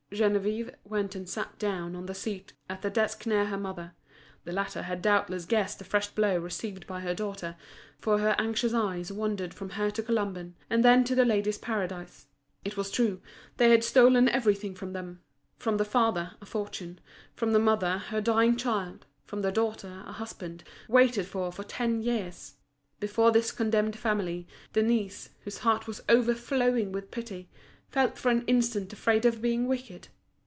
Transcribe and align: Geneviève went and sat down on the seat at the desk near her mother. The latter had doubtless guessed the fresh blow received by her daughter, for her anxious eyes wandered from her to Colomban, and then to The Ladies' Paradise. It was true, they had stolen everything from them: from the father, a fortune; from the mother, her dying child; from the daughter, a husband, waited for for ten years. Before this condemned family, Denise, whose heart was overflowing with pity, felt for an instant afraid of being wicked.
Geneviève 0.13 0.75
went 0.83 1.15
and 1.15 1.29
sat 1.29 1.57
down 1.57 1.95
on 1.95 2.05
the 2.05 2.13
seat 2.13 2.51
at 2.69 2.81
the 2.81 2.89
desk 2.89 3.25
near 3.25 3.45
her 3.45 3.57
mother. 3.57 3.93
The 4.43 4.51
latter 4.51 4.81
had 4.81 5.01
doubtless 5.01 5.45
guessed 5.45 5.79
the 5.79 5.85
fresh 5.85 6.09
blow 6.09 6.37
received 6.37 6.85
by 6.85 6.99
her 6.99 7.13
daughter, 7.15 7.55
for 7.97 8.19
her 8.19 8.35
anxious 8.37 8.73
eyes 8.73 9.09
wandered 9.09 9.53
from 9.53 9.69
her 9.69 9.89
to 9.91 10.03
Colomban, 10.03 10.55
and 10.69 10.83
then 10.83 11.05
to 11.05 11.15
The 11.15 11.23
Ladies' 11.23 11.57
Paradise. 11.57 12.27
It 12.65 12.75
was 12.75 12.91
true, 12.91 13.21
they 13.55 13.69
had 13.71 13.85
stolen 13.85 14.27
everything 14.27 14.75
from 14.75 14.91
them: 14.91 15.21
from 15.57 15.77
the 15.77 15.85
father, 15.85 16.31
a 16.41 16.45
fortune; 16.45 16.99
from 17.33 17.53
the 17.53 17.59
mother, 17.59 17.97
her 17.99 18.19
dying 18.19 18.57
child; 18.57 19.05
from 19.23 19.43
the 19.43 19.49
daughter, 19.53 20.03
a 20.05 20.11
husband, 20.11 20.65
waited 20.89 21.25
for 21.25 21.53
for 21.53 21.63
ten 21.63 22.01
years. 22.01 22.55
Before 22.99 23.31
this 23.31 23.53
condemned 23.53 23.97
family, 23.97 24.45
Denise, 24.73 25.29
whose 25.45 25.59
heart 25.59 25.87
was 25.87 26.03
overflowing 26.09 26.91
with 26.91 27.11
pity, 27.11 27.49
felt 27.89 28.17
for 28.17 28.29
an 28.31 28.45
instant 28.45 28.93
afraid 28.93 29.25
of 29.25 29.41
being 29.41 29.67
wicked. 29.67 30.07